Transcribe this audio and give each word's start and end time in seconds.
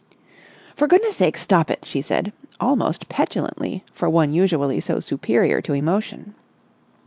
"For 0.75 0.87
goodness 0.87 1.17
sake 1.17 1.37
stop 1.37 1.69
it!" 1.69 1.85
she 1.85 2.01
said, 2.01 2.33
almost 2.59 3.07
petulantly 3.07 3.83
for 3.93 4.09
one 4.09 4.33
usually 4.33 4.79
so 4.79 4.99
superior 4.99 5.61
to 5.61 5.73
emotion. 5.73 6.33